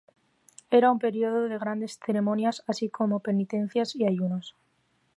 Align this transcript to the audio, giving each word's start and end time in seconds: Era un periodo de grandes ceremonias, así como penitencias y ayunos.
Era 0.77 0.89
un 0.93 0.97
periodo 0.97 1.41
de 1.47 1.59
grandes 1.59 1.99
ceremonias, 2.03 2.63
así 2.65 2.89
como 2.89 3.19
penitencias 3.19 3.95
y 3.95 4.07
ayunos. 4.07 4.55